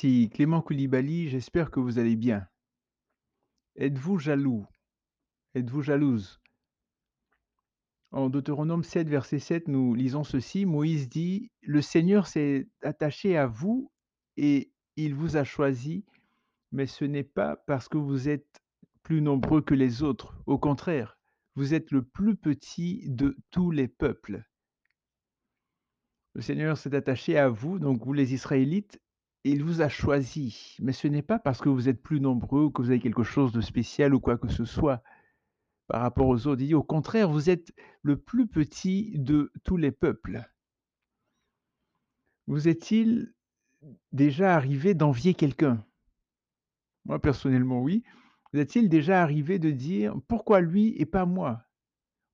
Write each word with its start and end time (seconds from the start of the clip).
Clément 0.00 0.62
Koulibaly, 0.62 1.28
j'espère 1.28 1.72
que 1.72 1.80
vous 1.80 1.98
allez 1.98 2.14
bien. 2.14 2.46
Êtes-vous 3.74 4.18
jaloux? 4.18 4.64
Êtes-vous 5.56 5.82
jalouse? 5.82 6.40
En 8.12 8.30
Deutéronome 8.30 8.84
7, 8.84 9.08
verset 9.08 9.40
7, 9.40 9.66
nous 9.66 9.94
lisons 9.94 10.22
ceci, 10.22 10.66
Moïse 10.66 11.08
dit: 11.08 11.50
«Le 11.62 11.82
Seigneur 11.82 12.28
s'est 12.28 12.68
attaché 12.82 13.36
à 13.36 13.48
vous 13.48 13.90
et 14.36 14.70
il 14.94 15.16
vous 15.16 15.36
a 15.36 15.42
choisi, 15.42 16.04
mais 16.70 16.86
ce 16.86 17.04
n'est 17.04 17.24
pas 17.24 17.56
parce 17.56 17.88
que 17.88 17.98
vous 17.98 18.28
êtes 18.28 18.62
plus 19.02 19.20
nombreux 19.20 19.62
que 19.62 19.74
les 19.74 20.04
autres. 20.04 20.40
Au 20.46 20.58
contraire, 20.58 21.18
vous 21.56 21.74
êtes 21.74 21.90
le 21.90 22.04
plus 22.04 22.36
petit 22.36 23.02
de 23.08 23.36
tous 23.50 23.72
les 23.72 23.88
peuples». 23.88 24.44
Le 26.34 26.40
Seigneur 26.40 26.78
s'est 26.78 26.94
attaché 26.94 27.36
à 27.36 27.48
vous, 27.48 27.80
donc 27.80 28.04
vous 28.04 28.12
les 28.12 28.32
Israélites, 28.32 29.00
il 29.44 29.64
vous 29.64 29.80
a 29.80 29.88
choisi. 29.88 30.76
Mais 30.80 30.92
ce 30.92 31.08
n'est 31.08 31.22
pas 31.22 31.38
parce 31.38 31.60
que 31.60 31.68
vous 31.68 31.88
êtes 31.88 32.02
plus 32.02 32.20
nombreux 32.20 32.64
ou 32.64 32.70
que 32.70 32.82
vous 32.82 32.90
avez 32.90 33.00
quelque 33.00 33.22
chose 33.22 33.52
de 33.52 33.60
spécial 33.60 34.14
ou 34.14 34.20
quoi 34.20 34.38
que 34.38 34.48
ce 34.48 34.64
soit 34.64 35.02
par 35.86 36.02
rapport 36.02 36.28
aux 36.28 36.46
autres. 36.46 36.72
Au 36.74 36.82
contraire, 36.82 37.30
vous 37.30 37.50
êtes 37.50 37.72
le 38.02 38.16
plus 38.16 38.46
petit 38.46 39.18
de 39.18 39.50
tous 39.64 39.76
les 39.76 39.92
peuples. 39.92 40.44
Vous 42.46 42.68
est-il 42.68 43.34
déjà 44.12 44.54
arrivé 44.54 44.94
d'envier 44.94 45.34
quelqu'un? 45.34 45.84
Moi, 47.04 47.18
personnellement, 47.18 47.80
oui. 47.80 48.04
Vous 48.52 48.60
est-il 48.60 48.88
déjà 48.88 49.22
arrivé 49.22 49.58
de 49.58 49.70
dire: 49.70 50.14
«Pourquoi 50.26 50.60
lui 50.60 50.94
et 50.98 51.06
pas 51.06 51.26
moi?» 51.26 51.62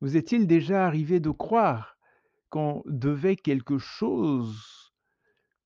Vous 0.00 0.16
est-il 0.16 0.46
déjà 0.46 0.86
arrivé 0.86 1.18
de 1.18 1.30
croire 1.30 1.96
qu'on 2.50 2.82
devait 2.86 3.36
quelque 3.36 3.78
chose, 3.78 4.83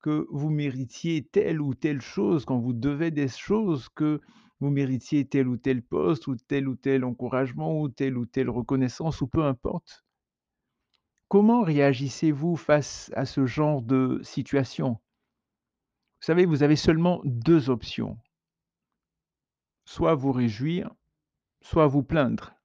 que 0.01 0.27
vous 0.29 0.49
méritiez 0.49 1.23
telle 1.23 1.61
ou 1.61 1.73
telle 1.73 2.01
chose, 2.01 2.45
qu'on 2.45 2.59
vous 2.59 2.73
devait 2.73 3.11
des 3.11 3.27
choses, 3.27 3.89
que 3.89 4.21
vous 4.59 4.69
méritiez 4.69 5.25
tel 5.25 5.47
ou 5.47 5.57
tel 5.57 5.81
poste 5.81 6.27
ou 6.27 6.35
tel 6.35 6.67
ou 6.67 6.75
tel 6.75 7.05
encouragement 7.05 7.79
ou 7.79 7.89
telle 7.89 8.17
ou 8.17 8.25
telle 8.25 8.49
reconnaissance 8.49 9.21
ou 9.21 9.27
peu 9.27 9.43
importe? 9.43 10.03
Comment 11.27 11.61
réagissez-vous 11.61 12.55
face 12.55 13.11
à 13.15 13.25
ce 13.25 13.45
genre 13.45 13.81
de 13.81 14.19
situation? 14.23 14.93
Vous 16.21 16.25
savez, 16.25 16.45
vous 16.45 16.63
avez 16.63 16.75
seulement 16.75 17.21
2 17.23 17.69
options. 17.69 18.17
Soit 19.85 20.15
vous 20.15 20.31
réjouir, 20.31 20.93
soit 21.61 21.87
vous 21.87 22.03
plaindre. 22.03 22.58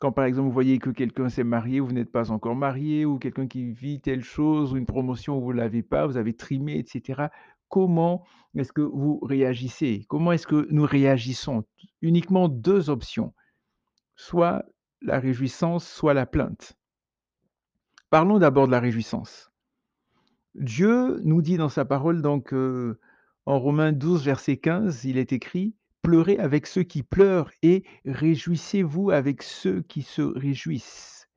Quand 0.00 0.12
par 0.12 0.24
exemple 0.24 0.48
vous 0.48 0.52
voyez 0.54 0.78
que 0.78 0.88
quelqu'un 0.88 1.28
s'est 1.28 1.44
marié, 1.44 1.78
vous 1.78 1.92
n'êtes 1.92 2.10
pas 2.10 2.30
encore 2.32 2.56
marié, 2.56 3.04
ou 3.04 3.18
quelqu'un 3.18 3.46
qui 3.46 3.70
vit 3.70 4.00
telle 4.00 4.24
chose, 4.24 4.72
ou 4.72 4.78
une 4.78 4.86
promotion 4.86 5.36
où 5.36 5.42
vous 5.42 5.52
l'avez 5.52 5.82
pas, 5.82 6.06
vous 6.06 6.16
avez 6.16 6.32
trimé 6.32 6.78
et 6.78 6.84
cetera. 6.86 7.30
Comment 7.68 8.24
est-ce 8.56 8.72
que 8.72 8.80
vous 8.80 9.20
réagissez? 9.20 10.06
Comment 10.08 10.32
est-ce 10.32 10.46
que 10.46 10.66
nous 10.70 10.84
réagissons? 10.84 11.64
Uniquement 12.00 12.48
2 12.48 12.88
options, 12.88 13.34
soit 14.16 14.64
la 15.02 15.20
réjouissance, 15.20 15.86
soit 15.86 16.14
la 16.14 16.26
plainte. 16.26 16.78
Parlons 18.08 18.38
d'abord 18.38 18.66
de 18.66 18.72
la 18.72 18.80
réjouissance. 18.80 19.52
Dieu 20.54 21.20
nous 21.24 21.42
dit 21.42 21.58
dans 21.58 21.68
sa 21.68 21.84
parole 21.84 22.22
donc, 22.22 22.54
heu, 22.54 22.98
en 23.44 23.60
Romains 23.60 23.92
12, 23.92 24.24
verset 24.24 24.56
15, 24.56 25.04
il 25.04 25.18
est 25.18 25.32
écrit: 25.32 25.74
«Pleurez 26.02 26.38
avec 26.38 26.66
ceux 26.66 26.82
qui 26.82 27.02
pleurent 27.02 27.50
et 27.62 27.84
réjouissez-vous 28.04 29.10
avec 29.10 29.42
ceux 29.42 29.82
qui 29.82 30.02
se 30.02 30.22
réjouissent». 30.22 31.28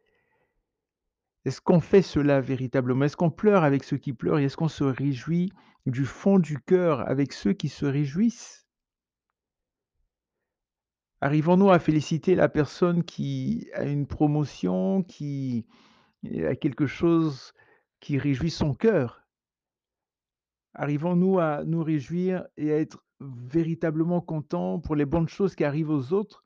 Est-ce 1.45 1.59
qu'on 1.59 1.81
fait 1.81 2.01
cela 2.01 2.39
véritablement? 2.39 3.03
Est-ce 3.03 3.17
qu'on 3.17 3.29
pleure 3.29 3.63
avec 3.65 3.83
ceux 3.83 3.97
qui 3.97 4.13
pleurent 4.13 4.39
et 4.39 4.45
est-ce 4.45 4.55
qu'on 4.55 4.69
se 4.69 4.85
réjouit 4.85 5.51
du 5.85 6.05
fond 6.05 6.39
du 6.39 6.57
cœur 6.59 7.01
avec 7.09 7.33
ceux 7.33 7.51
qui 7.51 7.67
se 7.67 7.85
réjouissent? 7.85 8.65
Arrivons-nous 11.19 11.69
à 11.69 11.79
féliciter 11.79 12.35
la 12.35 12.47
personne 12.47 13.03
qui 13.03 13.69
a 13.73 13.83
une 13.83 14.07
promotion, 14.07 15.03
qui 15.03 15.65
a 16.45 16.55
quelque 16.55 16.85
chose 16.85 17.53
qui 17.99 18.17
réjouit 18.17 18.51
son 18.51 18.73
cœur? 18.73 19.21
Arrivons-nous 20.73 21.39
à 21.39 21.63
nous 21.65 21.83
réjouir 21.83 22.45
et 22.57 22.71
à 22.71 22.79
être 22.79 23.03
véritablement 23.47 24.21
contents 24.21 24.79
pour 24.79 24.95
les 24.95 25.05
bonnes 25.05 25.29
choses 25.29 25.55
qui 25.55 25.63
arrivent 25.63 25.89
aux 25.89 26.13
autres? 26.13 26.43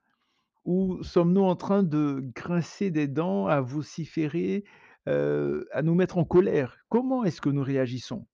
Ou 0.65 1.01
sommes-nous 1.03 1.43
en 1.43 1.55
train 1.55 1.83
de 1.83 2.23
grincer 2.35 2.91
des 2.91 3.07
dents, 3.07 3.47
à 3.47 3.61
vociférer, 3.61 4.65
heu, 5.07 5.67
à 5.71 5.81
nous 5.81 5.95
mettre 5.95 6.17
en 6.17 6.25
colère? 6.25 6.77
Comment 6.89 7.23
est-ce 7.23 7.39
que 7.41 7.49
nous 7.49 7.63
réagissons? 7.63 8.27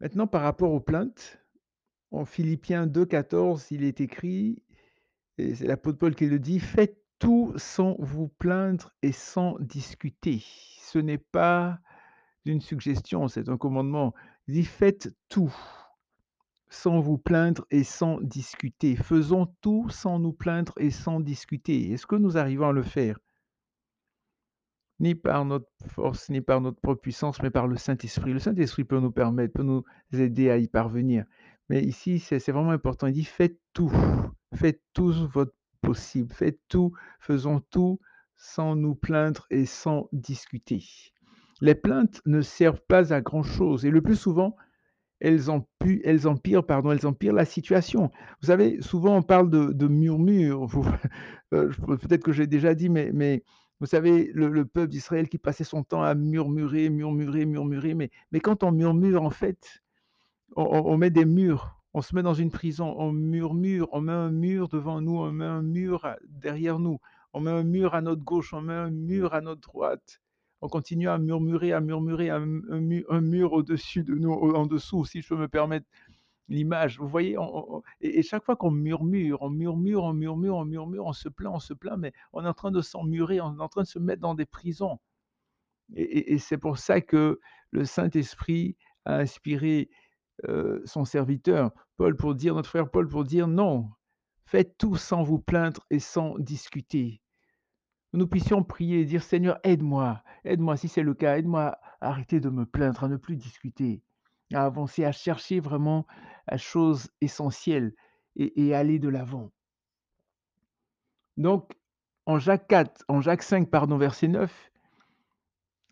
Maintenant 0.00 0.28
par 0.28 0.42
rapport 0.42 0.72
aux 0.72 0.80
plaintes, 0.80 1.40
en 2.12 2.24
Philippiens 2.24 2.86
2,14, 2.86 3.66
il 3.72 3.82
est 3.82 4.00
écrit 4.00 4.62
et 5.36 5.54
c'est 5.54 5.66
l'apôtre 5.66 5.98
Paul 5.98 6.14
qui 6.14 6.26
le 6.26 6.38
dit: 6.38 6.60
«Faites 6.60 7.02
tout 7.18 7.52
sans 7.56 7.96
vous 7.98 8.28
plaindre 8.28 8.94
et 9.02 9.12
sans 9.12 9.58
discuter». 9.58 10.44
Ce 10.80 10.98
n'est 10.98 11.18
pas 11.18 11.80
une 12.44 12.60
suggestion, 12.60 13.26
c'est 13.28 13.48
un 13.48 13.56
commandement. 13.56 14.14
Il 14.46 14.54
dit: 14.54 14.64
«Faites 14.64 15.14
tout 15.28 15.54
sans 16.70 17.00
vous 17.00 17.18
plaindre 17.18 17.66
et 17.70 17.84
sans 17.84 18.20
discuter». 18.20 18.96
Faisons 18.96 19.46
tout 19.60 19.88
sans 19.90 20.18
nous 20.18 20.32
plaindre 20.32 20.72
et 20.78 20.90
sans 20.90 21.20
discuter. 21.20 21.92
Est-ce 21.92 22.06
que 22.06 22.16
nous 22.16 22.36
arrivons 22.36 22.68
à 22.68 22.72
le 22.72 22.82
faire? 22.82 23.18
Ni 25.00 25.14
par 25.14 25.44
notre 25.44 25.70
force, 25.86 26.28
ni 26.28 26.40
par 26.40 26.60
notre 26.60 26.80
propre 26.80 27.00
puissance, 27.00 27.40
mais 27.42 27.50
par 27.50 27.68
le 27.68 27.76
Saint-Esprit. 27.76 28.32
Le 28.32 28.40
Saint-Esprit 28.40 28.84
peut 28.84 28.98
nous 28.98 29.12
permettre, 29.12 29.54
peut 29.54 29.62
nous 29.62 29.84
aider 30.12 30.50
à 30.50 30.58
y 30.58 30.66
parvenir. 30.66 31.24
Mais 31.68 31.84
ici, 31.84 32.18
c'est 32.18 32.50
vraiment 32.50 32.70
important. 32.72 33.06
Il 33.06 33.12
dit: 33.12 33.24
«Faites 33.24 33.60
tout, 33.72 33.92
faites 34.54 34.82
tout 34.94 35.12
votre 35.28 35.54
possible, 35.82 36.32
faites 36.32 36.58
tout, 36.68 36.92
faisons 37.20 37.60
tout 37.70 38.00
sans 38.36 38.74
nous 38.74 38.96
plaindre 38.96 39.46
et 39.50 39.66
sans 39.66 40.08
discuter». 40.12 40.82
Les 41.60 41.74
plaintes 41.74 42.20
ne 42.24 42.40
servent 42.40 42.82
pas 42.88 43.12
à 43.12 43.20
grand 43.20 43.42
chose 43.42 43.84
et 43.84 43.90
le 43.90 44.00
plus 44.00 44.16
souvent, 44.16 44.56
elles 45.20 45.46
elles 46.04 46.28
empirent, 46.28 46.64
pardon, 46.66 46.92
elles 46.92 47.06
empirent 47.06 47.32
la 47.34 47.44
situation. 47.44 48.10
Vous 48.40 48.46
savez, 48.48 48.80
souvent 48.82 49.16
on 49.16 49.22
parle 49.22 49.50
de 49.50 49.72
de 49.72 49.88
murmures, 49.88 50.68
heu, 51.52 51.70
peut-être 52.00 52.22
que 52.24 52.32
j'ai 52.32 52.46
déjà 52.46 52.74
dit, 52.74 52.88
mais 52.88 53.12
vous 53.80 53.86
savez, 53.86 54.30
le 54.34 54.48
le 54.48 54.64
peuple 54.64 54.88
d'Israël 54.90 55.28
qui 55.28 55.38
passait 55.38 55.64
son 55.64 55.84
temps 55.84 56.02
à 56.02 56.14
murmurer, 56.14 56.90
murmurer, 56.90 57.46
murmurer, 57.46 57.94
mais 57.94 58.40
quand 58.40 58.62
on 58.64 58.72
murmure, 58.72 59.22
en 59.22 59.30
fait, 59.30 59.82
on 60.56 60.64
on 60.64 60.98
met 60.98 61.10
des 61.10 61.24
murs. 61.24 61.76
On 61.94 62.02
se 62.02 62.14
met 62.14 62.22
dans 62.22 62.34
une 62.34 62.50
prison, 62.50 62.94
on 62.98 63.12
murmure, 63.12 63.88
on 63.92 64.00
met 64.02 64.12
un 64.12 64.30
mur 64.30 64.68
devant 64.68 65.00
nous, 65.00 65.16
on 65.18 65.32
met 65.32 65.44
un 65.46 65.62
mur 65.62 66.06
derrière 66.28 66.78
nous, 66.78 67.00
on 67.32 67.40
met 67.40 67.50
un 67.50 67.64
mur 67.64 67.94
à 67.94 68.02
notre 68.02 68.22
gauche, 68.22 68.52
on 68.54 68.60
met 68.60 68.74
un 68.74 68.90
mur 68.90 69.34
à 69.34 69.40
notre 69.40 69.62
droite. 69.62 70.20
On 70.60 70.68
continue 70.68 71.08
à 71.08 71.18
murmurer, 71.18 71.72
à 71.72 71.80
murmurer, 71.80 72.30
un 72.30 72.42
un 72.70 72.80
mu 72.80 73.04
un 73.08 73.20
mur 73.20 73.52
au-dessus 73.52 74.04
de 74.04 74.14
nous, 74.14 74.32
en 74.32 74.66
dessous, 74.66 75.04
si 75.04 75.22
je 75.22 75.28
peux 75.28 75.36
me 75.36 75.48
permettre 75.48 75.86
l'image. 76.48 76.98
Vous 76.98 77.08
voyez? 77.08 77.36
Et 78.00 78.22
chaque 78.22 78.44
fois 78.44 78.56
qu'on 78.56 78.70
murmure, 78.72 79.42
on 79.42 79.50
murmure, 79.50 80.04
on 80.04 80.14
murmure, 80.14 80.56
on 80.56 80.64
murmure, 80.64 81.06
on 81.06 81.12
se 81.12 81.28
plaint, 81.28 81.52
on 81.54 81.60
se 81.60 81.74
plaint, 81.74 81.98
mais 81.98 82.12
on 82.32 82.44
est 82.44 82.48
en 82.48 82.54
train 82.54 82.70
de 82.72 82.80
s'emmurer, 82.82 83.40
on 83.40 83.56
est 83.58 83.62
en 83.62 83.68
train 83.68 83.82
de 83.82 83.88
se 83.88 83.98
mettre 84.00 84.22
dans 84.22 84.34
des 84.34 84.46
prisons 84.46 84.98
et 85.94 86.38
c'est 86.38 86.58
pour 86.58 86.78
ça 86.78 87.00
que 87.00 87.40
le 87.70 87.84
Saint-Esprit 87.84 88.76
a 89.04 89.16
inspiré, 89.18 89.90
heu, 90.48 90.82
son 90.84 91.04
serviteur 91.04 91.70
Paul 91.96 92.16
pour 92.16 92.34
dire 92.34 92.54
notre 92.54 92.68
frère 92.68 92.90
Paul 92.90 93.08
pour 93.08 93.24
dire: 93.24 93.48
«Non, 93.48 93.90
faites 94.46 94.76
tout 94.78 94.96
sans 94.96 95.22
vous 95.22 95.38
plaindre 95.38 95.84
et 95.90 95.98
sans 95.98 96.38
discuter». 96.38 97.22
Nous 98.12 98.26
puissions 98.26 98.64
prier 98.64 99.00
et 99.00 99.04
dire: 99.04 99.22
«Seigneur, 99.22 99.58
aide-moi, 99.64 100.22
aide-moi 100.48 100.76
si 100.76 100.88
c'est 100.88 101.02
le 101.02 101.14
cas, 101.14 101.38
aide-moi 101.38 101.78
à 102.00 102.08
arrêter 102.08 102.40
de 102.40 102.48
me 102.48 102.64
plaindre, 102.64 103.04
à 103.04 103.08
ne 103.08 103.16
plus 103.16 103.36
discuter, 103.36 104.02
à 104.52 104.64
avancer, 104.64 105.04
à 105.04 105.12
chercher 105.12 105.60
vraiment 105.60 106.06
la 106.48 106.56
chose 106.56 107.10
essentielle 107.20 107.94
et 108.36 108.74
aller 108.74 108.98
de 108.98 109.08
l'avant». 109.08 109.50
Donc 111.36 111.72
en 112.26 112.38
Jacques 112.38 112.68
4, 112.68 113.04
en 113.08 113.20
Jacques 113.20 113.42
5 113.42 113.70
pardon, 113.70 113.96
verset 113.96 114.28
9, 114.28 114.70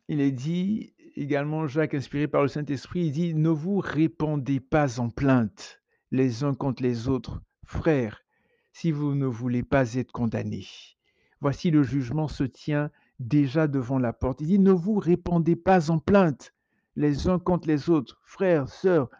il 0.08 0.20
est 0.20 0.32
dit 0.32 0.92
également, 1.16 1.66
Jacques 1.66 1.94
inspiré 1.94 2.28
par 2.28 2.42
le 2.42 2.48
Saint-Esprit, 2.48 3.06
il 3.06 3.12
dit: 3.12 3.34
«Ne 3.34 3.48
vous 3.48 3.78
répandez 3.78 4.60
pas 4.60 5.00
en 5.00 5.08
plaintes 5.08 5.82
les 6.10 6.44
uns 6.44 6.54
contre 6.54 6.82
les 6.82 7.08
autres, 7.08 7.40
frères, 7.64 8.22
si 8.72 8.92
vous 8.92 9.14
ne 9.14 9.26
voulez 9.26 9.62
pas 9.62 9.94
être 9.94 10.12
condamnés. 10.12 10.66
Voici 11.40 11.70
le 11.70 11.82
jugement 11.82 12.28
se 12.28 12.44
tient 12.44 12.90
déjà 13.18 13.66
devant 13.68 13.98
la 13.98 14.12
porte». 14.12 14.40
Il 14.40 14.46
dit: 14.46 14.58
«Ne 14.58 14.72
vous 14.72 14.98
répandez 14.98 15.56
pas 15.56 15.90
en 15.90 15.98
plaintes 15.98 16.52
les 16.96 17.28
uns 17.28 17.38
contre 17.38 17.68
les 17.68 17.90
autres, 17.90 18.20
frères, 18.24 18.68
sœurs, 18.68 19.10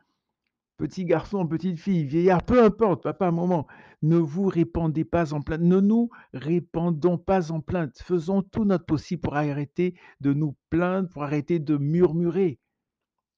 petits 0.79 1.05
garçons, 1.05 1.47
petites 1.47 1.79
filles, 1.79 2.05
vieillards, 2.05 2.43
peu 2.43 2.63
importe, 2.63 3.03
papa, 3.03 3.31
maman, 3.31 3.67
ne 4.03 4.17
vous 4.17 4.47
répandez 4.47 5.05
pas 5.05 5.33
en 5.33 5.41
plainte, 5.41 5.63
ne 5.63 5.81
nous 5.81 6.11
répandons 6.35 7.19
pas 7.19 7.51
en 7.51 7.61
plainte. 7.61 7.99
Faisons 8.03 8.43
tout 8.43 8.65
notre 8.65 8.85
possible 8.85 9.23
pour 9.23 9.37
arrêter 9.37 9.95
de 10.21 10.35
nous 10.35 10.55
plaindre, 10.69 11.09
pour 11.09 11.23
arrêter 11.23 11.59
de 11.59 11.77
murmurer. 11.77 12.59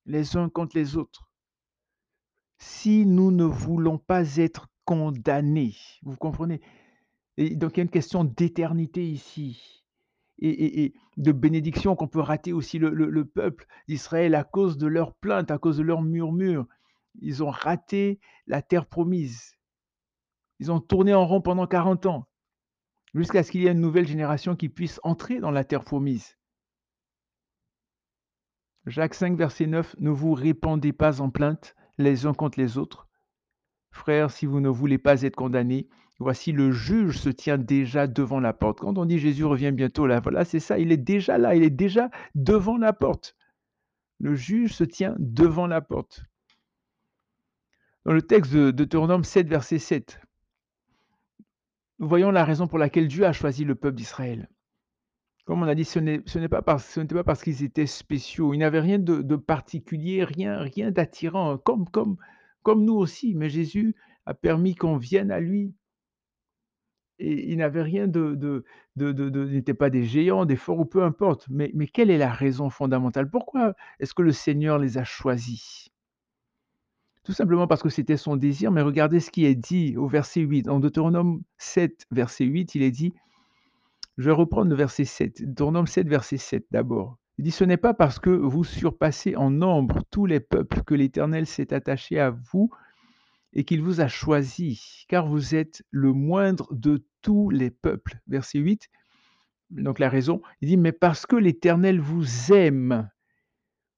les 0.08 0.37
uns 0.37 0.49
contre 0.49 0.76
les 0.76 0.96
autres. 0.96 1.31
Si 2.58 3.06
nous 3.06 3.31
ne 3.31 3.44
voulons 3.44 3.99
pas 3.99 4.37
être 4.37 4.66
condamnés, 4.84 5.76
vous 6.02 6.16
comprenez? 6.16 6.60
Donc 7.37 7.76
il 7.76 7.76
y 7.76 7.81
a 7.81 7.82
une 7.84 7.90
question 7.90 8.25
d'éternité 8.25 9.08
ici 9.08 9.78
et 10.40 10.94
de 11.17 11.32
bénédiction 11.32 11.96
qu'on 11.96 12.08
peut 12.08 12.20
rater 12.20 12.52
aussi 12.52 12.79
le 12.79 12.90
le 12.90 13.11
le 13.11 13.25
peuple 13.25 13.67
d'Israël 13.88 14.35
à 14.35 14.44
cause 14.44 14.79
de 14.79 14.87
leurs 14.87 15.14
plaintes, 15.14 15.50
à 15.50 15.58
cause 15.58 15.79
de 15.79 15.82
leurs 15.82 16.02
murmures. 16.02 16.67
Ils 17.20 17.43
ont 17.43 17.50
raté 17.50 18.20
la 18.46 18.62
terre 18.62 18.87
promise. 18.87 19.56
Ils 20.61 20.70
ont 20.73 20.81
tourné 20.81 21.14
en 21.14 21.26
rond 21.26 21.40
pendant 21.40 21.67
40 21.67 22.06
ans, 22.06 22.29
jusqu'à 23.14 23.43
ce 23.43 23.50
qu'il 23.50 23.62
y 23.62 23.67
ait 23.67 23.73
une 23.73 23.81
nouvelle 23.81 24.06
génération 24.06 24.56
qui 24.56 24.69
puisse 24.69 25.00
entrer 25.02 25.40
dans 25.40 25.50
la 25.50 25.64
terre 25.64 25.85
promise. 25.85 26.37
Jacques 28.87 29.14
5, 29.14 29.37
verset 29.37 29.67
9, 29.67 29.96
ne 29.99 30.11
vous 30.11 30.32
répandez 30.32 30.93
pas 30.93 31.20
en 31.20 31.31
plainte 31.31 31.75
les 31.99 32.26
uns 32.26 32.34
contre 32.34 32.58
les 32.58 32.79
autres. 32.79 33.08
Frères, 33.91 34.31
si 34.31 34.46
vous 34.46 34.61
ne 34.61 34.69
voulez 34.69 34.99
pas 34.99 35.23
être 35.23 35.37
condamnés, 35.37 35.88
voici 36.19 36.53
le 36.53 36.73
juge 36.73 37.19
se 37.19 37.29
tient 37.29 37.59
déjà 37.59 38.06
devant 38.06 38.41
la 38.41 38.53
porte. 38.53 38.81
Quand 38.81 38.99
on 38.99 39.05
dit 39.05 39.19
Jésus 39.19 39.44
revient 39.44 39.73
bientôt, 39.73 40.06
là, 40.06 40.20
voilà, 40.20 40.44
c'est 40.44 40.61
ça, 40.61 40.79
il 40.79 40.93
est 40.93 40.97
déjà 40.97 41.38
là, 41.38 41.55
il 41.55 41.62
est 41.62 41.70
déjà 41.70 42.11
devant 42.35 42.76
la 42.76 42.93
porte. 42.93 43.37
Le 44.19 44.35
juge 44.35 44.73
se 44.73 44.85
tient 44.85 45.15
devant 45.19 45.67
la 45.67 45.81
porte. 45.81 46.25
Dans 48.05 48.12
le 48.12 48.23
texte 48.23 48.53
de 48.53 48.70
Deutéronome 48.70 49.25
7, 49.25 49.49
verset 49.49 49.79
7, 49.79 50.20
nous 52.00 52.09
voyons 52.09 52.31
la 52.31 52.44
raison 52.44 52.67
pour 52.67 52.79
laquelle 52.79 53.09
Dieu 53.09 53.25
a 53.26 53.32
choisi 53.32 53.65
le 53.65 53.75
peuple 53.75 53.97
d'Israël. 53.97 54.49
Comme 55.44 55.62
on 55.62 55.69
a 55.69 55.75
dit, 55.75 55.85
ce 55.85 55.99
n'était 55.99 56.49
pas 56.49 56.62
parce 56.62 57.43
qu'ils 57.43 57.65
étaient 57.65 57.87
spéciaux. 57.87 58.53
Ils 58.55 58.59
n'avaient 58.59 58.81
rien 58.81 58.99
de 58.99 59.23
de 59.23 59.37
particulier, 59.37 60.23
rien 60.23 60.59
rien 60.59 60.91
d'attirant, 60.91 61.56
comme 61.59 61.88
comme 61.88 62.19
comme 62.62 62.85
nous 62.85 62.97
aussi, 62.97 63.35
mais 63.35 63.49
Jésus 63.49 63.97
a 64.26 64.35
permis 64.35 64.75
qu'on 64.75 64.99
vienne 64.99 65.31
à 65.31 65.41
lui 65.41 65.75
et 67.19 67.50
ils 67.50 67.56
n'avaient 67.56 67.82
rien 67.82 68.09
de 68.09 68.35
de 68.35 69.44
n'étaient 69.47 69.75
pas 69.75 69.91
des 69.91 70.05
géants, 70.05 70.44
des 70.44 70.56
forts 70.56 70.81
ou 70.81 70.85
peu 70.85 71.03
importe, 71.03 71.47
mais 71.50 71.70
mais 71.75 71.87
quelle 71.87 72.11
est 72.11 72.19
la 72.19 72.31
raison 72.32 72.70
fondamentale? 72.70 73.31
Pourquoi 73.31 73.75
est-ce 74.00 74.15
que 74.15 74.23
le 74.23 74.32
Seigneur 74.32 74.79
les 74.79 74.99
a 74.99 75.05
choisis? 75.05 75.88
Tout 77.25 77.32
simplement 77.32 77.67
parce 77.67 77.82
que 77.82 77.91
c'était 77.91 78.17
son 78.17 78.37
désir, 78.37 78.70
mais 78.70 78.81
regardez 78.82 79.20
ce 79.20 79.31
qui 79.31 79.44
est 79.44 79.55
dit 79.55 79.97
au 79.97 80.06
verset 80.09 80.41
8. 80.41 80.69
En 80.69 80.81
Deutéronome 80.81 81.43
7, 81.59 82.06
verset 82.11 82.44
8, 82.44 82.75
il 82.75 82.82
est 82.82 82.91
dit 82.91 83.12
je 84.17 84.25
vais 84.25 84.32
reprendre 84.32 84.70
le 84.70 84.76
verset 84.76 85.05
7, 85.05 85.43
Deutéronome 85.43 85.87
7, 85.87 86.09
verset 86.09 86.38
7 86.38 86.67
d'abord. 86.73 87.19
Il 87.38 87.44
dit: 87.44 87.53
«Ce 87.53 87.62
n'est 87.62 87.76
pas 87.76 87.94
parce 87.94 88.19
que 88.19 88.31
vous 88.31 88.65
surpassez 88.65 89.37
en 89.37 89.50
nombre 89.50 90.03
tous 90.11 90.26
les 90.26 90.41
peuples 90.41 90.82
que 90.82 90.94
l'Éternel 90.94 91.47
s'est 91.47 91.73
attaché 91.73 92.19
à 92.19 92.31
vous 92.31 92.70
et 93.53 93.65
qu'il 93.65 93.81
vous 93.81 94.00
a 94.00 94.09
choisi, 94.09 95.05
car 95.09 95.29
vous 95.29 95.55
êtes 95.55 95.85
le 95.91 96.12
moindre 96.12 96.75
de 96.75 97.05
tous 97.23 97.50
les 97.50 97.70
peuples». 97.70 98.20
Verset 98.26 98.59
8, 98.59 98.88
donc 99.70 99.99
la 99.99 100.09
raison, 100.09 100.41
il 100.61 100.69
dit: 100.69 100.76
«Mais 100.76 100.93
parce 100.93 101.26
que 101.26 101.37
l'Éternel 101.37 102.00
vous 102.00 102.53
aime, 102.53 103.11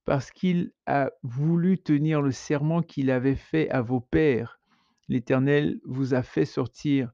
parce 0.04 0.30
qu'il 0.30 0.72
a 0.86 1.10
voulu 1.22 1.78
tenir 1.78 2.22
le 2.22 2.32
serment 2.32 2.82
qu'il 2.82 3.10
avait 3.10 3.36
fait 3.36 3.70
à 3.70 3.82
vos 3.82 4.00
pères, 4.00 4.60
l'Éternel 5.08 5.78
vous 5.84 6.14
a 6.14 6.22
fait 6.22 6.44
sortir 6.44 7.12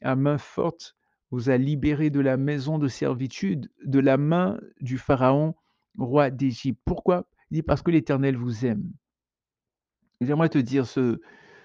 à 0.00 0.16
main 0.16 0.38
forte 0.38 0.96
vous 1.30 1.48
a 1.48 1.56
libéré 1.56 2.10
de 2.10 2.20
la 2.20 2.36
maison 2.36 2.78
de 2.78 2.88
servitude, 2.88 3.70
de 3.84 3.98
la 3.98 4.18
main 4.18 4.60
du 4.80 4.98
Pharaon, 4.98 5.54
roi 5.96 6.30
d'Égypte. 6.30 6.80
Pourquoi? 6.84 7.26
Il 7.50 7.54
dit: 7.54 7.62
«Parce 7.62 7.80
que 7.82 7.90
l'Éternel 7.90 8.36
vous 8.36 8.66
aime». 8.66 8.92
J'aimerais 10.20 10.50
te 10.50 10.58
dire 10.58 10.86
ce 10.86 11.20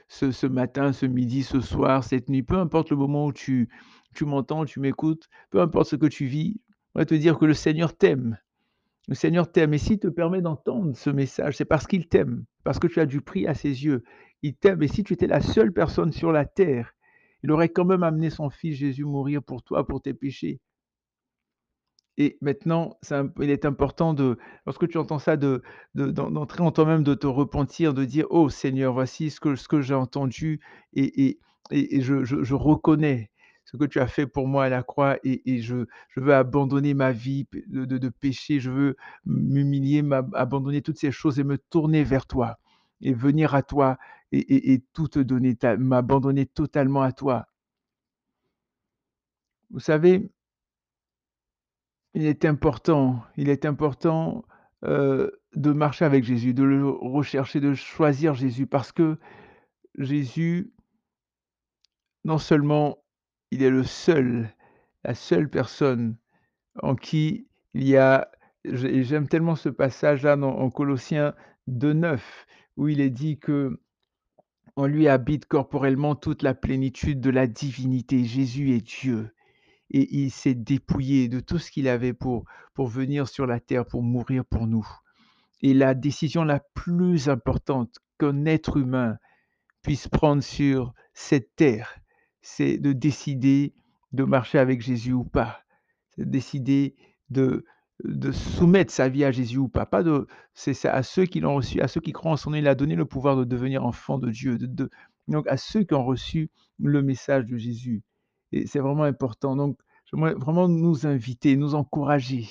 ce 0.08 0.48
matin, 0.48 0.94
ce 0.94 1.06
midi, 1.06 1.44
ce 1.44 1.60
soir, 1.62 2.04
cette 2.04 2.30
nuit, 2.30 2.44
peu 2.44 2.58
importe 2.58 2.90
le 2.90 2.98
moment 2.98 3.26
où 3.28 3.34
tu 3.34 3.70
tu 4.16 4.26
m'entends, 4.26 4.66
tu 4.66 4.80
m'écoutes, 4.80 5.30
peu 5.52 5.62
importe 5.62 5.90
ce 5.90 5.96
que 5.96 6.08
tu 6.08 6.26
vis, 6.26 6.60
j'aimerais 6.96 7.06
te 7.06 7.14
dire 7.16 7.38
que 7.38 7.46
le 7.46 7.54
Seigneur 7.54 7.96
t'aime. 7.96 8.38
Le 9.08 9.16
Seigneur 9.16 9.52
t'aime 9.52 9.74
et 9.74 9.78
s'il 9.78 10.00
te 10.00 10.08
permet 10.08 10.42
d'entendre 10.42 10.96
ce 10.96 11.10
message, 11.10 11.58
c'est 11.58 11.66
parce 11.66 11.88
qu'il 11.88 12.08
t'aime, 12.08 12.46
parce 12.64 12.80
que 12.80 12.88
tu 12.88 13.00
as 13.00 13.06
du 13.06 13.22
prix 13.22 13.48
à 13.48 13.54
ses 13.54 13.86
yeux. 13.86 14.04
Il 14.42 14.56
t'aime 14.56 14.82
et 14.82 14.88
si 14.88 15.04
tu 15.04 15.14
étais 15.14 15.28
la 15.28 15.42
seule 15.42 15.72
personne 15.72 16.12
sur 16.12 16.32
la 16.32 16.46
terre 16.46 16.94
il 17.44 17.52
aurait 17.52 17.70
quand 17.70 17.86
même 17.86 18.04
amené 18.04 18.30
son 18.30 18.50
fils 18.50 18.76
Jésus 18.78 19.06
mourir 19.06 19.44
pour 19.44 19.64
toi, 19.64 19.86
pour 19.86 20.02
tes 20.02 20.14
péchés. 20.14 20.60
Et 22.18 22.38
maintenant, 22.42 22.98
il 23.42 23.50
est 23.52 23.66
important 23.66 24.14
de 24.14 24.38
lorsque 24.66 24.88
tu 24.88 24.98
entends 24.98 25.20
ça, 25.20 25.38
de 25.38 25.62
de 25.96 26.08
d'en 26.12 26.32
d'entrer 26.32 26.64
en 26.64 26.72
toi-même, 26.72 27.04
de 27.04 27.14
te 27.14 27.28
repentir, 27.28 27.94
de 27.94 28.06
dire: 28.06 28.26
«Oh 28.32 28.50
Seigneur, 28.50 28.94
voici 28.94 29.30
ce 29.30 29.40
que 29.68 29.82
j'ai 29.82 29.94
entendu 29.94 30.60
et 30.94 31.38
je 31.72 32.54
reconnais 32.56 33.30
ce 33.66 33.76
que 33.78 33.84
tu 33.86 34.00
as 34.00 34.08
fait 34.08 34.26
pour 34.28 34.48
moi 34.48 34.66
à 34.66 34.70
la 34.70 34.82
croix 34.84 35.18
et 35.24 35.62
je 35.62 35.86
veux 36.16 36.34
abandonner 36.34 36.94
ma 36.94 37.12
vie 37.12 37.48
de 37.68 38.10
péché, 38.10 38.60
je 38.60 38.72
veux 38.72 38.96
m'humilier, 39.26 40.04
abandonner 40.34 40.82
toutes 40.82 40.98
ces 40.98 41.12
choses 41.12 41.40
et 41.40 41.44
me 41.44 41.58
tourner 41.58 42.04
vers 42.04 42.26
toi 42.26 42.58
et 43.02 43.14
venir 43.14 43.54
à 43.56 43.62
toi 43.64 43.98
et 44.32 44.84
tout 44.94 45.08
te 45.08 45.20
donner, 45.20 45.56
m'abandonner 45.78 46.46
totalement 46.48 47.02
à 47.04 47.12
toi. 47.12 47.48
Vous 49.70 49.80
savez, 49.80 50.30
il 52.14 52.26
est 52.26 52.46
important 52.46 53.24
il 53.38 53.50
est 53.50 53.66
important, 53.66 54.46
de 54.84 55.72
marcher 55.72 56.06
avec 56.06 56.24
Jésus, 56.24 56.54
de 56.54 56.64
le 56.64 56.88
rechercher, 56.88 57.60
de 57.60 57.74
choisir 57.74 58.36
Jésus 58.36 58.68
parce 58.68 58.92
que 58.92 59.18
Jésus, 59.98 60.72
non 62.26 62.38
seulement 62.38 63.00
il 63.52 63.64
est 63.64 63.70
le 63.70 63.84
seul, 63.84 64.50
la 65.04 65.16
seule 65.16 65.50
personne 65.50 66.18
en 66.84 66.96
qui 66.96 67.48
il 67.74 67.88
y 67.88 67.98
a 67.98 68.30
j'ai 68.66 69.04
j'aime 69.04 69.28
tellement 69.28 69.56
ce 69.56 69.70
passage-là 69.70 70.38
en 70.38 70.70
Colossiens 70.70 71.34
2:9 71.70 72.20
où 72.78 72.88
il 72.90 73.02
est 73.02 73.10
dit 73.10 73.40
que 73.40 73.80
En 74.78 74.88
lui 74.88 75.08
habite 75.10 75.46
corporellement 75.48 76.16
toute 76.16 76.44
la 76.44 76.54
plénitude 76.56 77.22
de 77.22 77.32
la 77.32 77.48
divinité. 77.48 78.26
Jésus 78.26 78.72
est 78.76 78.82
Dieu 78.82 79.32
et 79.92 80.18
il 80.18 80.32
s'est 80.32 80.56
dépouillé 80.56 81.30
de 81.30 81.40
tout 81.40 81.60
ce 81.60 81.72
qu'il 81.72 81.88
avait 81.88 82.14
pour 82.14 82.46
pour 82.74 82.88
venir 82.88 83.28
sur 83.28 83.46
la 83.48 83.60
terre, 83.60 83.86
pour 83.86 84.04
mourir 84.04 84.46
pour 84.46 84.68
nous 84.68 84.88
et 85.62 85.74
la 85.74 85.94
décision 85.94 86.44
la 86.44 86.60
plus 86.60 87.30
importante 87.30 87.98
qu'un 88.20 88.46
être 88.46 88.78
humain 88.78 89.18
puisse 89.82 90.08
prendre 90.08 90.44
sur 90.44 90.94
cette 91.14 91.56
terre, 91.56 91.98
c'est 92.42 92.78
de 92.78 92.94
décider 92.94 93.74
de 94.12 94.24
marcher 94.24 94.60
avec 94.60 94.82
Jésus 94.82 95.14
ou 95.14 95.24
pas. 95.24 95.62
C'est 96.12 96.26
de 96.26 96.30
décider 96.30 96.96
de 97.30 97.64
soumettre 98.32 98.92
sa 98.94 99.10
vie 99.10 99.24
à 99.24 99.32
Jésus 99.32 99.58
ou 99.58 99.68
pas. 99.68 99.86
Pas 99.86 100.04
de 100.04 100.28
c'est 100.54 100.74
ça 100.74 100.94
à 100.94 101.04
ceux 101.04 101.26
qui 101.26 101.40
l'ont 101.40 101.56
reçu, 101.56 101.82
à 101.82 101.88
ceux 101.88 102.02
qui 102.02 102.12
croient 102.12 102.32
en 102.32 102.38
son 102.38 102.52
nom, 102.52 102.58
il 102.58 102.68
a 102.68 102.76
donné 102.76 102.96
le 102.96 103.06
pouvoir 103.06 103.36
de 103.36 103.44
devenir 103.44 103.86
enfant 103.86 104.18
de 104.18 104.30
Dieu, 104.30 104.58
donc 105.28 105.48
à 105.48 105.58
ceux 105.58 105.84
qui 105.84 105.94
ont 105.94 106.06
reçu 106.06 106.50
le 106.80 107.02
message 107.02 107.46
de 107.46 107.58
Jésus 107.58 108.04
et 108.52 108.68
c'est 108.68 108.80
vraiment 108.80 109.04
important. 109.04 109.56
Donc 109.56 109.80
j'aimerais 110.06 110.34
vraiment 110.34 110.68
nous 110.68 111.06
inviter, 111.06 111.56
nous 111.58 111.76
encourager 111.76 112.48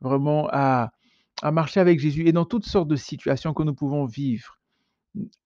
vraiment 0.00 0.48
à 0.50 0.92
à 1.42 1.52
marcher 1.52 1.80
avec 1.80 2.00
Jésus 2.00 2.26
et 2.26 2.32
dans 2.32 2.44
toutes 2.44 2.66
sortes 2.66 2.88
de 2.88 2.96
situations 2.96 3.54
que 3.54 3.62
nous 3.62 3.74
pouvons 3.74 4.04
vivre. 4.04 4.58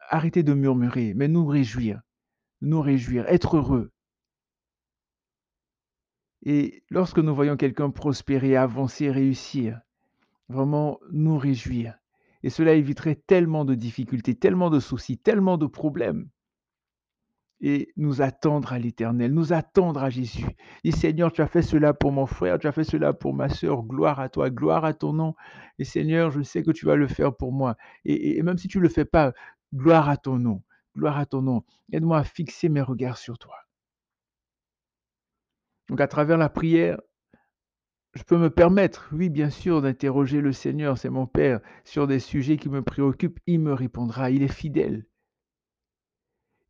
Arrêter 0.08 0.42
de 0.42 0.52
murmurer, 0.52 1.14
mais 1.14 1.28
nous 1.28 1.46
réjouir, 1.46 2.00
nous 2.60 2.82
réjouir, 2.82 3.26
être 3.28 3.56
heureux. 3.56 3.92
Et 6.44 6.82
lorsque 6.90 7.18
nous 7.18 7.34
voyons 7.34 7.56
quelqu'un 7.56 7.90
prospérer, 7.90 8.56
avancer, 8.56 9.10
réussir, 9.10 9.80
vraiment 10.48 11.00
nous 11.10 11.38
réjouir. 11.38 11.94
Et 12.42 12.50
cela 12.50 12.74
éviterait 12.74 13.22
tellement 13.26 13.64
de 13.64 13.74
difficultés, 13.74 14.34
tellement 14.34 14.68
de 14.68 14.80
soucis, 14.80 15.16
tellement 15.16 15.56
de 15.56 15.66
problèmes. 15.66 16.28
Et 17.60 17.92
nous 17.96 18.20
attendre 18.20 18.72
à 18.72 18.78
l'Éternel, 18.78 19.32
nous 19.32 19.52
attendre 19.52 20.02
à 20.02 20.10
Jésus. 20.10 20.46
Dis 20.84 20.92
Seigneur, 20.92 21.32
tu 21.32 21.40
as 21.40 21.46
fait 21.46 21.62
cela 21.62 21.94
pour 21.94 22.12
mon 22.12 22.26
frère, 22.26 22.58
tu 22.58 22.66
as 22.66 22.72
fait 22.72 22.84
cela 22.84 23.12
pour 23.12 23.32
ma 23.32 23.48
sœur, 23.48 23.82
gloire 23.84 24.20
à 24.20 24.28
toi, 24.28 24.50
gloire 24.50 24.84
à 24.84 24.92
ton 24.92 25.12
nom. 25.12 25.34
Et 25.78 25.84
Seigneur, 25.84 26.30
je 26.30 26.42
sais 26.42 26.62
que 26.62 26.72
tu 26.72 26.84
vas 26.84 26.96
le 26.96 27.08
faire 27.08 27.34
pour 27.34 27.52
moi. 27.52 27.76
Et, 28.04 28.42
même 28.42 28.58
si 28.58 28.68
tu 28.68 28.78
ne 28.78 28.82
le 28.82 28.88
fais 28.88 29.04
pas, 29.04 29.32
gloire 29.74 30.08
à 30.08 30.16
ton 30.16 30.38
nom, 30.38 30.62
gloire 30.96 31.18
à 31.18 31.26
ton 31.26 31.42
nom. 31.42 31.64
Aide-moi 31.92 32.18
à 32.18 32.24
fixer 32.24 32.68
mes 32.68 32.82
regards 32.82 33.18
sur 33.18 33.38
toi. 33.38 33.56
Donc 35.88 36.00
à 36.00 36.08
travers 36.08 36.38
la 36.38 36.48
prière, 36.48 37.00
je 38.14 38.22
peux 38.22 38.38
me 38.38 38.50
permettre, 38.50 39.08
oui, 39.12 39.28
bien 39.28 39.50
sûr, 39.50 39.82
d'interroger 39.82 40.40
le 40.40 40.52
Seigneur, 40.52 40.98
c'est 40.98 41.10
mon 41.10 41.26
Père, 41.26 41.60
sur 41.84 42.06
des 42.06 42.20
sujets 42.20 42.56
qui 42.56 42.68
me 42.68 42.82
préoccupent, 42.82 43.40
il 43.46 43.60
me 43.60 43.72
répondra, 43.72 44.30
il 44.30 44.42
est 44.42 44.48
fidèle. 44.48 45.04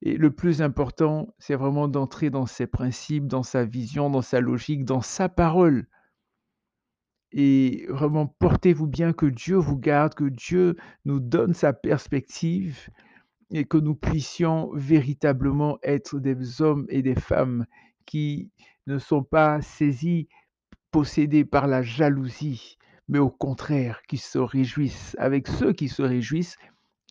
Et 0.05 0.17
le 0.17 0.31
plus 0.31 0.63
important, 0.63 1.35
c'est 1.39 1.57
vraiment 1.57 1.89
d'entrer 1.89 2.31
dans 2.31 2.47
ses 2.47 2.69
principes, 2.69 3.27
dans 3.27 3.43
sa 3.43 3.65
vision, 3.65 4.09
dans 4.11 4.23
sa 4.23 4.41
logique, 4.41 4.85
dans 4.85 5.01
sa 5.01 5.29
parole 5.29 5.89
et 7.37 7.87
vraiment 7.89 8.29
portez-vous 8.29 8.87
bien, 8.87 9.13
que 9.13 9.27
Dieu 9.27 9.57
vous 9.57 9.77
garde, 9.77 10.15
que 10.15 10.29
Dieu 10.29 10.77
nous 11.05 11.19
donne 11.19 11.53
sa 11.53 11.73
perspective 11.73 12.89
et 13.51 13.65
que 13.65 13.77
nous 13.77 13.97
puissions 13.97 14.71
véritablement 14.73 15.79
être 15.83 16.21
des 16.21 16.63
hommes 16.63 16.87
et 16.89 17.03
des 17.03 17.17
femmes 17.17 17.67
qui 18.07 18.53
ne 18.87 18.99
sont 18.99 19.25
pas 19.25 19.61
saisis, 19.63 20.29
possédés 20.93 21.45
par 21.45 21.67
la 21.67 21.83
jalousie, 21.83 22.79
mais 23.09 23.19
au 23.19 23.31
contraire, 23.31 24.01
qui 24.07 24.17
se 24.17 24.39
réjouissent 24.39 25.17
avec 25.19 25.49
ceux 25.49 25.73
qui 25.73 25.89
se 25.89 26.03
réjouissent 26.03 26.57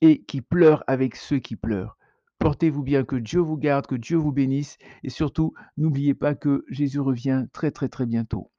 et 0.02 0.24
qui 0.24 0.40
pleurent 0.40 0.86
avec 0.88 1.18
ceux 1.18 1.40
qui 1.40 1.58
pleurent. 1.58 1.98
Portez-vous 2.44 2.84
bien, 2.84 3.06
que 3.06 3.16
Dieu 3.16 3.40
vous 3.40 3.56
garde, 3.56 3.88
que 3.88 3.96
Dieu 3.96 4.18
vous 4.18 4.34
bénisse 4.34 4.78
et 5.02 5.10
surtout, 5.10 5.54
n'oubliez 5.78 6.14
pas 6.14 6.36
que 6.36 6.66
Jésus 6.68 7.00
revient 7.00 7.46
très, 7.54 7.72
très, 7.72 7.88
très 7.88 8.06
bientôt. 8.06 8.52